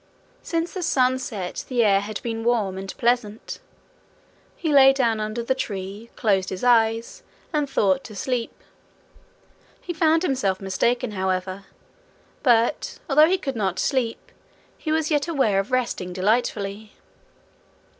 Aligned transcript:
Since 0.41 0.73
the 0.73 0.81
sun 0.81 1.19
set 1.19 1.63
the 1.67 1.83
air 1.83 1.99
had 1.99 2.19
been 2.23 2.43
warm 2.43 2.75
and 2.75 2.91
pleasant. 2.97 3.59
He 4.55 4.73
lay 4.73 4.93
down 4.93 5.19
under 5.19 5.43
the 5.43 5.53
tree, 5.53 6.09
closed 6.15 6.49
his 6.49 6.63
eyes, 6.63 7.21
and 7.53 7.69
thought 7.69 8.03
to 8.05 8.15
sleep. 8.15 8.63
He 9.79 9.93
found 9.93 10.23
himself 10.23 10.59
mistaken, 10.59 11.11
however. 11.11 11.65
But 12.41 12.97
although 13.07 13.27
he 13.27 13.37
could 13.37 13.55
not 13.55 13.77
sleep, 13.77 14.31
he 14.75 14.91
was 14.91 15.11
yet 15.11 15.27
aware 15.27 15.59
of 15.59 15.71
resting 15.71 16.13
delightfully. 16.13 16.93